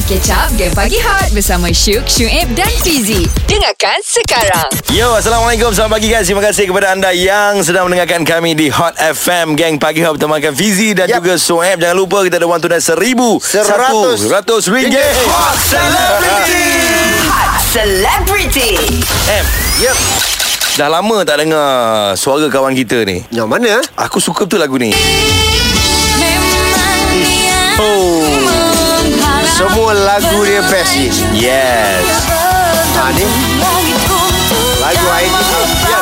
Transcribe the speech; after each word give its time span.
Mari 0.00 0.16
catch 0.16 0.32
up 0.32 0.48
Game 0.56 0.72
Pagi 0.72 0.96
Hot 0.96 1.28
Bersama 1.36 1.68
Syuk, 1.68 2.08
Syuib 2.08 2.48
dan 2.56 2.72
Fizi 2.80 3.28
Dengarkan 3.44 4.00
sekarang 4.00 4.64
Yo, 4.88 5.12
Assalamualaikum. 5.12 5.76
Selamat 5.76 6.00
pagi 6.00 6.08
guys. 6.08 6.24
Terima 6.24 6.40
kasih 6.40 6.72
kepada 6.72 6.96
anda 6.96 7.12
yang 7.12 7.60
sedang 7.60 7.84
mendengarkan 7.84 8.24
kami 8.24 8.56
di 8.56 8.72
Hot 8.72 8.96
FM 8.96 9.60
Gang 9.60 9.76
Pagi 9.76 10.00
Hub 10.00 10.16
bersama 10.16 10.40
Fizi 10.56 10.96
dan 10.96 11.04
Yap. 11.04 11.20
juga 11.20 11.36
Soeb. 11.36 11.84
Jangan 11.84 11.92
lupa 11.92 12.24
kita 12.24 12.40
ada 12.40 12.48
wang 12.48 12.64
tunai 12.64 12.80
seribu. 12.80 13.44
Seratus. 13.44 14.24
Seratus 14.24 14.72
ringgit. 14.72 15.04
Hot 15.28 15.60
Celebrity. 15.68 16.64
Hot 17.28 17.60
Celebrity 17.68 18.70
Em, 19.28 19.44
Yep. 19.84 19.96
dah 20.80 20.88
lama 20.88 21.16
tak 21.28 21.44
dengar 21.44 21.68
suara 22.16 22.48
kawan 22.48 22.72
kita 22.72 23.04
ni. 23.04 23.20
Yang 23.28 23.48
mana? 23.52 23.84
Aku 24.00 24.16
suka 24.16 24.48
betul 24.48 24.64
lagu 24.64 24.80
ni. 24.80 24.96
Oh. 27.76 28.49
Semua 29.60 29.92
lagu 29.92 30.40
dia 30.48 30.64
best 30.72 30.96
ni. 30.96 31.12
Yes. 31.36 32.24
Ha 32.96 33.12
ni. 33.12 33.28
Lagu 34.80 35.06
Aini 35.12 35.42
Biar 35.84 35.99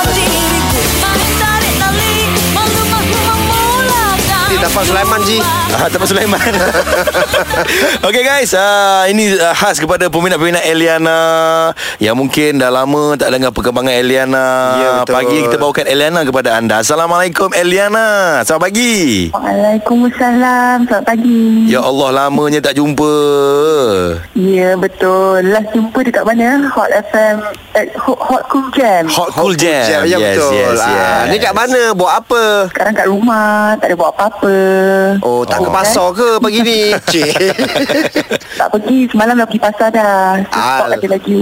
Dapat 4.58 4.82
Sulaiman 4.84 5.20
Ji. 5.22 5.38
Ah, 5.70 5.86
Taman 5.86 6.02
Sulaiman 6.04 6.40
Okay 8.08 8.22
guys 8.22 8.50
uh, 8.50 9.06
Ini 9.06 9.38
uh, 9.38 9.54
khas 9.54 9.78
kepada 9.78 10.08
peminat-peminat 10.08 10.64
Eliana 10.64 11.20
Yang 11.98 12.16
mungkin 12.16 12.50
dah 12.56 12.66
lama 12.68 13.14
tak 13.14 13.30
dengar 13.30 13.52
perkembangan 13.52 13.94
Eliana 13.94 14.46
Ya, 14.74 14.90
betul. 14.98 15.14
Pagi 15.14 15.36
kita 15.44 15.56
bawakan 15.56 15.86
Eliana 15.86 16.20
kepada 16.22 16.58
anda 16.58 16.80
Assalamualaikum 16.80 17.52
Eliana 17.52 18.40
Selamat 18.42 18.62
pagi 18.66 19.30
Waalaikumsalam. 19.30 20.76
Selamat 20.84 21.04
pagi. 21.06 21.68
Ya 21.68 21.80
Allah 21.80 22.08
lamanya 22.18 22.58
tak 22.60 22.74
jumpa 22.74 23.14
Ya, 24.34 24.74
betul. 24.74 25.44
Last 25.44 25.70
jumpa 25.70 25.98
dekat 26.00 26.24
mana? 26.24 26.66
Hot 26.68 26.90
FM. 27.06 27.36
Eh, 27.74 27.86
Hot, 27.96 28.18
Hot 28.18 28.42
Cool 28.48 28.66
Jam. 28.72 29.04
Hot 29.06 29.30
Cool 29.30 29.54
Jam 29.54 30.02
Ya 30.02 30.02
Yes 30.02 30.34
betul. 30.34 30.50
yes, 30.52 30.78
Ah, 30.80 30.88
yes. 30.88 31.22
Ni 31.28 31.36
kat 31.38 31.52
mana? 31.52 31.92
Buat 31.92 32.12
apa? 32.18 32.42
Sekarang 32.68 32.94
kat 32.96 33.06
rumah. 33.06 33.76
Tak 33.76 33.86
ada 33.86 33.94
buat 33.94 34.10
apa-apa. 34.10 34.47
Oh, 35.20 35.42
tak 35.42 35.58
ke 35.58 35.68
Oh. 35.68 35.74
pasar 35.74 36.06
ke 36.12 36.28
pagi 36.38 36.60
ni? 36.60 36.78
Cik. 37.10 37.30
Tak 38.54 38.68
pergi. 38.70 38.98
Semalam 39.08 39.34
dah 39.34 39.46
pergi 39.46 39.60
pasar 39.60 39.88
dah. 39.88 40.40
Stop 40.44 40.84
Al- 40.84 40.94
ada 40.94 41.06
lagi. 41.08 41.36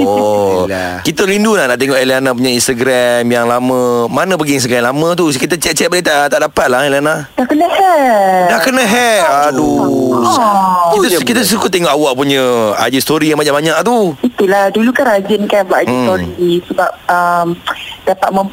Oh, 0.00 0.64
kita 1.06 1.22
rindu 1.24 1.52
lah 1.52 1.66
nak 1.66 1.76
tengok 1.76 1.94
Eliana 1.94 2.30
punya 2.30 2.50
Instagram 2.50 3.24
yang 3.24 3.44
lama. 3.44 3.80
Mana 4.06 4.34
pergi 4.34 4.56
Instagram 4.56 4.90
lama 4.90 5.08
tu? 5.14 5.28
Kita 5.30 5.54
cek-cek 5.54 5.88
boleh 5.88 6.02
tak? 6.02 6.28
Tak 6.28 6.40
dapat 6.42 6.66
lah 6.66 6.80
Eliana. 6.82 7.28
dah 7.30 7.44
kena 7.44 7.66
hair. 7.66 8.48
Dah 8.48 8.60
kena 8.60 8.82
hair. 8.82 9.22
Aduh. 9.48 10.20
Oh. 10.20 10.94
Kita 10.96 11.22
kita 11.22 11.40
suka 11.42 11.66
tengok 11.66 11.90
awak 11.90 12.12
punya 12.14 12.42
IG 12.82 13.00
story 13.00 13.28
yang 13.28 13.38
banyak-banyak 13.38 13.76
tu. 13.82 14.14
Itulah. 14.20 14.68
Dulu 14.70 14.90
kan 14.90 15.04
rajin 15.08 15.44
kan 15.44 15.64
buat 15.64 15.80
IG 15.80 15.90
Hmm. 15.90 16.04
story. 16.04 16.30
Sebab 16.66 16.90
um, 17.06 17.46
dapat 18.04 18.28
mem... 18.30 18.48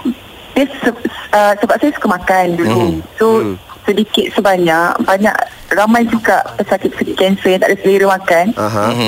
Dia 0.49 0.66
se- 0.73 1.05
uh, 1.31 1.53
sebab 1.53 1.75
saya 1.77 1.92
suka 1.94 2.08
makan 2.09 2.45
dulu. 2.55 2.73
Hmm. 2.73 2.97
So, 3.14 3.25
sedikit 3.88 4.27
sebanyak 4.35 4.91
banyak 5.07 5.35
ramai 5.71 6.03
juga 6.03 6.43
pesakit-pesakit 6.59 7.16
kanser 7.16 7.55
yang 7.55 7.61
tak 7.63 7.71
ada 7.71 7.77
selera 7.80 8.05
makan. 8.19 8.45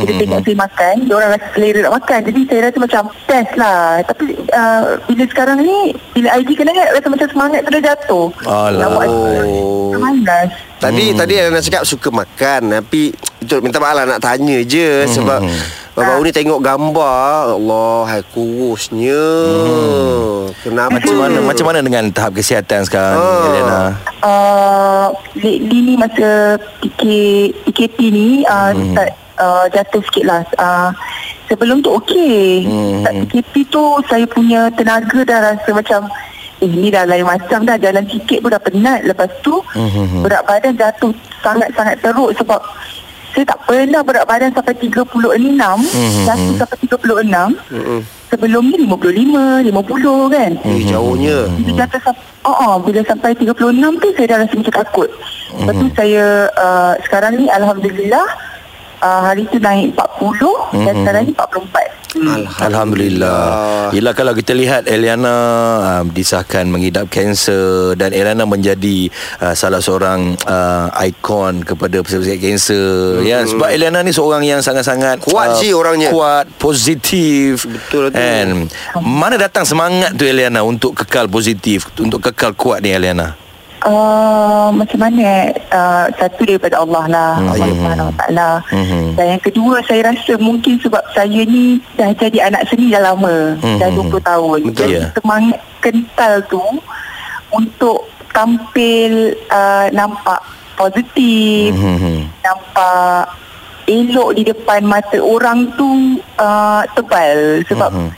Bila 0.04 0.12
tengok 0.16 0.40
saya 0.44 0.58
makan 0.58 0.94
Dia 1.04 1.14
orang 1.16 1.30
rasa 1.36 1.48
selera 1.52 1.80
nak 1.84 1.96
makan. 2.00 2.20
Jadi 2.32 2.40
saya 2.48 2.60
rasa 2.68 2.78
macam 2.80 3.04
Best 3.28 3.52
lah. 3.56 3.84
Tapi 4.02 4.26
uh, 4.50 4.84
Bila 5.06 5.24
sekarang 5.28 5.58
ni 5.62 5.80
Bila 6.12 6.28
IG 6.36 6.50
kena 6.58 6.72
hack 6.74 6.90
Rasa 6.98 7.08
macam 7.08 7.28
semangat 7.30 7.60
tu 7.64 7.72
dah 7.72 7.84
jatuh. 7.84 8.28
Alah. 8.44 8.80
Nak 8.80 8.90
buat 8.92 9.08
Oh. 9.10 9.96
Malas 10.00 10.50
Tadi 10.80 11.12
tadi 11.12 11.34
Ana 11.36 11.60
cakap 11.60 11.84
suka 11.84 12.08
makan 12.08 12.72
tapi 12.72 13.12
itu 13.44 13.56
minta 13.60 13.84
maaf 13.84 14.00
lah 14.00 14.06
nak 14.08 14.24
tanya 14.24 14.64
je. 14.64 15.04
Sebab 15.12 15.44
baru 15.92 16.24
ni 16.24 16.32
tengok 16.32 16.64
gambar 16.64 17.60
Allah 17.60 18.08
hai 18.08 18.22
kurusnya. 18.32 19.28
Kenapa? 20.70 20.94
Macam 20.94 21.16
mana 21.18 21.38
macam 21.42 21.66
mana 21.66 21.80
dengan 21.80 22.04
tahap 22.10 22.32
kesihatan 22.34 22.82
sekarang 22.82 23.16
Ah. 23.16 23.26
oh. 23.26 23.46
Eliana? 23.48 23.80
uh, 24.22 25.08
Lately 25.36 25.80
ni 25.82 25.94
masa 25.96 26.30
PK, 26.80 27.04
PKP 27.64 27.98
ni 28.08 28.28
uh, 28.44 28.70
hmm. 28.70 28.92
Start 28.92 29.12
uh, 29.36 29.66
jatuh 29.70 30.02
sikit 30.04 30.26
lah 30.26 30.42
uh, 30.56 30.90
Sebelum 31.46 31.80
tu 31.80 31.90
okey 31.96 32.64
Hmm. 32.64 33.02
Start 33.02 33.16
PKP 33.26 33.54
tu 33.68 33.82
Saya 34.06 34.26
punya 34.26 34.70
tenaga 34.72 35.20
dah 35.22 35.40
rasa 35.48 35.70
macam 35.72 36.06
Eh 36.60 36.68
ni 36.68 36.88
dah 36.88 37.04
lain 37.04 37.24
macam 37.24 37.64
dah 37.64 37.76
Jalan 37.76 38.04
sikit 38.06 38.40
pun 38.40 38.52
dah 38.52 38.60
penat 38.60 39.02
Lepas 39.04 39.32
tu 39.40 39.58
Hmm. 39.72 40.22
Berat 40.22 40.44
badan 40.44 40.76
jatuh 40.76 41.10
Sangat-sangat 41.40 41.98
teruk 42.00 42.36
Sebab 42.36 42.60
Saya 43.30 43.46
tak 43.46 43.60
pernah 43.64 44.02
berat 44.02 44.26
badan 44.26 44.52
Sampai 44.52 44.76
36 44.76 45.00
Hmm. 45.00 46.26
Jatuh 46.26 46.54
sampai 46.58 46.78
36 46.84 47.72
Mm-mm. 47.72 48.02
Sebelum 48.30 48.62
ni 48.70 48.86
55 48.86 49.66
50 49.66 50.30
kan 50.30 50.52
Eh, 50.62 50.86
jauhnya. 50.86 51.50
bila 51.50 51.82
jatuh 51.82 52.02
sampai 52.04 52.24
oh, 52.46 52.54
oh, 52.54 52.74
bila 52.78 53.02
sampai 53.02 53.34
36 53.34 53.58
tu 53.98 54.08
saya 54.14 54.28
dah 54.28 54.38
rasa 54.40 54.54
macam 54.54 54.76
takut. 54.76 55.10
Lepas 55.50 55.74
tu 55.74 55.88
saya 55.98 56.26
uh, 56.54 56.94
sekarang 57.02 57.34
ni 57.36 57.50
alhamdulillah 57.50 58.26
uh, 59.02 59.22
hari 59.32 59.48
tu 59.48 59.58
naik 59.60 59.96
40 59.96 60.86
dan 60.86 60.94
sekarang 61.04 61.24
ni 61.28 61.34
44. 61.36 62.00
Hmm. 62.10 62.42
Alhamdulillah. 62.58 63.38
Yelah 63.94 64.14
kalau 64.18 64.34
kita 64.34 64.58
lihat 64.58 64.90
Eliana 64.90 65.36
uh, 65.78 66.04
disahkan 66.10 66.66
mengidap 66.66 67.06
kanser 67.06 67.94
dan 67.94 68.18
Eliana 68.18 68.50
menjadi 68.50 69.14
uh, 69.38 69.54
salah 69.54 69.78
seorang 69.78 70.34
uh, 70.50 70.90
ikon 71.06 71.62
kepada 71.62 72.02
pesakit 72.02 72.42
kanser. 72.42 73.22
Ya 73.22 73.46
sebab 73.46 73.70
Eliana 73.70 74.02
ni 74.02 74.10
seorang 74.10 74.42
yang 74.42 74.66
sangat-sangat 74.66 75.22
uh, 75.22 75.26
Kuat 75.30 75.62
sih 75.62 75.70
orangnya. 75.70 76.10
Kuat, 76.10 76.50
positif. 76.58 77.70
Betul 77.70 78.10
tu. 78.10 78.18
And 78.18 78.74
mana 78.98 79.38
datang 79.38 79.70
semangat 79.70 80.18
tu 80.18 80.26
Eliana 80.26 80.66
untuk 80.66 80.98
kekal 80.98 81.30
positif, 81.30 81.94
untuk 82.02 82.26
kekal 82.26 82.58
kuat 82.58 82.82
ni 82.82 82.90
Eliana? 82.90 83.49
Uh, 83.80 84.76
macam 84.76 85.00
mana 85.00 85.48
uh, 85.72 86.12
satu 86.20 86.44
daripada 86.44 86.84
Allah 86.84 87.04
lah 87.08 87.32
Hmm. 87.40 87.48
Allah 87.56 87.68
Subhanahu 87.72 88.10
Wa 88.12 88.16
Taala 88.20 88.50
Mhm. 88.76 89.16
dan 89.16 89.26
yang 89.32 89.40
kedua 89.40 89.76
saya 89.88 90.02
rasa 90.04 90.36
mungkin 90.36 90.76
sebab 90.78 91.00
saya 91.16 91.48
ni 91.48 91.80
dah 91.96 92.12
jadi 92.12 92.52
anak 92.52 92.68
seni 92.68 92.92
dah 92.92 93.00
lama 93.00 93.56
Mhm. 93.56 93.80
dah 93.80 93.90
20 93.96 94.20
tahun 94.20 94.60
Betul. 94.68 94.76
jadi 94.76 94.96
Ya. 95.00 95.08
semangat 95.16 95.60
kental 95.80 96.34
tu 96.46 96.60
untuk 97.50 98.04
tampil 98.30 99.12
uh, 99.48 99.88
nampak 99.90 100.44
positif 100.76 101.72
Mhm. 101.72 102.28
nampak 102.44 103.32
elok 103.88 104.30
di 104.36 104.44
depan 104.44 104.84
mata 104.84 105.18
orang 105.18 105.72
tu 105.74 106.20
uh, 106.36 106.84
tebal 106.94 107.64
sebab 107.64 107.96
Mhm. 107.96 108.10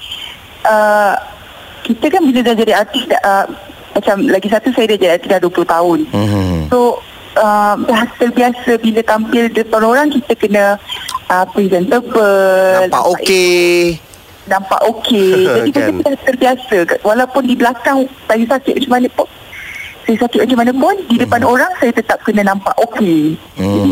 uh, 0.65 1.13
kita 1.81 2.09
kan 2.09 2.21
bila 2.23 2.39
dah 2.41 2.55
jadi 2.55 2.73
artis 2.75 3.05
uh, 3.21 3.45
macam 3.91 4.15
lagi 4.25 4.47
satu 4.47 4.71
saya 4.71 4.91
dah 4.91 4.99
jadi 5.17 5.25
dah 5.27 5.39
20 5.39 5.65
tahun. 5.65 5.99
Mhm. 6.09 6.71
so 6.71 6.97
uh, 7.35 7.75
terbiasa 8.17 8.75
bila 8.77 9.01
tampil 9.01 9.47
depan 9.47 9.81
orang 9.81 10.07
kita 10.09 10.33
kena 10.35 10.65
uh, 11.27 11.45
presentable 11.47 12.81
Nampak 12.81 13.03
okey. 13.15 13.95
nampak 14.47 14.81
okey. 14.83 15.47
Jadi 15.55 15.69
Kan. 15.71 15.95
kita 15.95 16.07
dah 16.09 16.21
terbiasa. 16.25 16.77
Walaupun 17.01 17.43
di 17.45 17.55
belakang 17.55 18.03
saya 18.27 18.43
sakit 18.43 18.73
macam 18.79 18.91
mana 18.91 19.07
pun 19.09 19.27
saya 20.01 20.17
sakit 20.17 20.39
macam 20.43 20.57
mana 20.59 20.71
pun 20.73 20.95
di 21.07 21.15
depan 21.15 21.41
orang 21.45 21.71
saya 21.79 21.91
tetap 21.93 22.19
kena 22.25 22.43
nampak 22.43 22.73
okey. 22.81 23.37
Jadi 23.55 23.89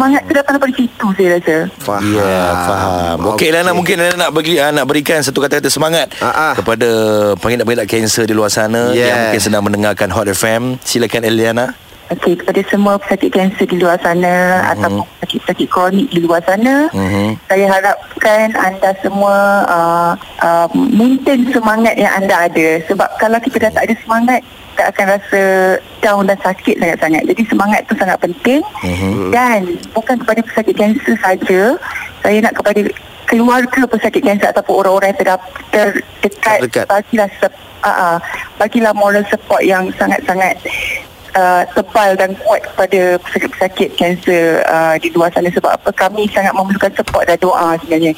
semangat 0.00 0.24
tu 0.24 0.32
datang 0.32 0.56
daripada 0.56 0.72
situ 0.72 1.06
saya 1.12 1.28
rasa 1.36 1.56
Faham. 1.76 2.08
Ya, 2.08 2.40
faham. 2.64 3.18
Okey, 3.36 3.52
Lana 3.52 3.76
mungkin 3.76 4.00
Lana 4.00 4.16
nak 4.16 4.30
bagi 4.32 4.56
uh, 4.56 4.72
nak 4.72 4.88
berikan 4.88 5.20
satu 5.20 5.44
kata-kata 5.44 5.68
semangat 5.68 6.08
Ah, 6.18 6.32
ah. 6.32 6.52
kepada 6.56 6.88
pengidap-pengidap 7.36 7.84
kanser 7.84 8.24
di 8.24 8.32
luar 8.32 8.48
sana 8.48 8.96
Yes. 8.96 9.04
yang 9.04 9.18
mungkin 9.28 9.42
sedang 9.44 9.62
mendengarkan 9.62 10.08
Hot 10.08 10.24
FM. 10.24 10.80
Silakan 10.80 11.28
Eliana. 11.28 11.76
Okey, 12.10 12.34
kepada 12.34 12.64
semua 12.66 12.96
pesakit 12.96 13.28
kanser 13.28 13.68
di 13.68 13.76
luar 13.76 14.00
sana 14.00 14.26
mm-hmm. 14.56 14.70
ataupun 14.72 15.04
pesakit-pesakit 15.14 15.68
kronik 15.68 16.08
di 16.08 16.18
luar 16.18 16.40
sana, 16.42 16.88
Mhm. 16.90 17.38
saya 17.44 17.66
harapkan 17.70 18.50
anda 18.56 18.90
semua 18.98 19.34
uh, 19.68 20.12
uh, 20.40 20.66
maintain 20.74 21.44
semangat 21.46 21.94
yang 21.94 22.10
anda 22.10 22.48
ada. 22.48 22.68
Sebab 22.88 23.04
kalau 23.14 23.38
kita 23.38 23.62
dah 23.62 23.72
tak 23.76 23.84
ada 23.84 23.94
semangat, 24.00 24.40
kita 24.80 24.96
akan 24.96 25.06
rasa 25.12 25.42
down 26.00 26.24
dan 26.24 26.40
sakit 26.40 26.80
sangat-sangat. 26.80 27.22
Jadi 27.28 27.42
semangat 27.52 27.84
tu 27.84 27.92
sangat 28.00 28.16
penting. 28.16 28.64
Mhm. 28.80 29.28
Dan 29.28 29.76
bukan 29.92 30.16
kepada 30.24 30.40
pesakit 30.40 30.72
kanser 30.72 31.20
saja, 31.20 31.60
saya 32.24 32.36
nak 32.40 32.56
kepada 32.56 32.80
keluarga 33.28 33.80
pesakit 33.84 34.24
kanser 34.24 34.48
ataupun 34.48 34.80
orang-orang 34.80 35.12
yang 35.20 35.36
terdekat, 35.68 36.64
bagilah 36.88 37.28
sep- 37.36 37.60
uh, 37.84 37.92
uh, 37.92 38.16
bagilah 38.56 38.96
moral 38.96 39.20
support 39.28 39.68
yang 39.68 39.92
sangat-sangat 40.00 40.56
uh, 41.36 41.62
tebal 41.76 42.16
dan 42.16 42.32
kuat 42.40 42.64
kepada 42.64 43.20
pesakit-pesakit 43.20 43.88
kanser 44.00 44.64
uh, 44.64 44.96
di 44.96 45.12
luar 45.12 45.28
sana 45.30 45.52
sebab 45.52 45.76
apa 45.76 45.92
kami 45.92 46.24
sangat 46.32 46.56
memerlukan 46.56 46.90
support 46.96 47.28
dan 47.28 47.36
doa 47.36 47.76
sebenarnya 47.84 48.16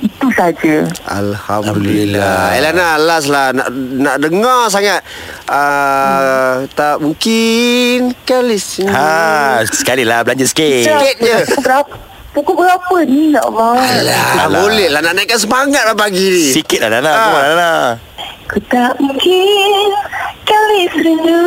itu 0.00 0.26
saja 0.32 0.88
Alhamdulillah. 1.04 2.56
Elana 2.56 2.96
last 2.96 3.28
lah 3.28 3.52
nak 3.52 3.68
nak 3.72 4.16
dengar 4.16 4.72
sangat. 4.72 5.04
Uh, 5.44 6.64
tak 6.72 7.04
mungkin 7.04 8.16
kali 8.24 8.56
sini. 8.56 8.88
Ha, 8.88 9.60
sekali 9.68 10.08
lah 10.08 10.24
belanja 10.24 10.48
sikit. 10.48 10.88
Sikit 10.88 11.16
je. 11.20 11.36
Pukul 12.30 12.62
berapa 12.62 12.94
ni 13.10 13.34
ya 13.34 13.42
Allah 13.42 13.74
Alah, 13.74 14.46
Alah. 14.46 14.62
boleh 14.62 14.86
lah 14.86 15.02
nak 15.02 15.18
naikkan 15.18 15.34
semangat 15.34 15.82
lah 15.82 15.98
pagi 15.98 16.30
ni. 16.30 16.46
Sikit 16.54 16.78
lah 16.86 16.88
Nana 16.94 17.10
on 17.10 17.42
Nana 17.42 17.72
Ku 18.46 18.62
tak 18.70 18.94
mungkin 19.02 19.90
kali 20.46 20.82
rindu 20.94 21.42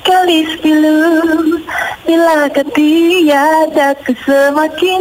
kali 0.00 0.40
pilu 0.64 1.00
bila 2.04 2.48
kau 2.52 2.64
tiada 2.72 3.92
ku 4.04 4.12
semakin 4.24 5.00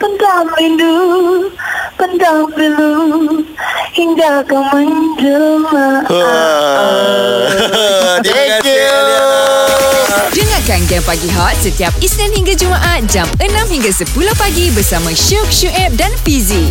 pendam 0.00 0.48
rindu 0.56 0.96
pendam 2.14 2.46
pilu 2.54 3.42
hingga 3.90 4.46
kau 4.46 4.62
menjelma 4.70 6.06
Terima 8.22 8.38
Thank 8.38 8.62
kasih 8.62 8.78
you. 8.78 9.02
Dengarkan 10.34 10.80
Game 10.86 11.02
Pagi 11.02 11.30
Hot 11.34 11.58
setiap 11.58 11.90
Isnin 11.98 12.30
hingga 12.30 12.54
Jumaat 12.54 13.02
jam 13.10 13.26
6 13.42 13.50
hingga 13.50 13.90
10 13.90 14.14
pagi 14.38 14.70
bersama 14.70 15.10
Syuk, 15.10 15.50
Syuib 15.50 15.98
dan 15.98 16.14
Fizi. 16.22 16.70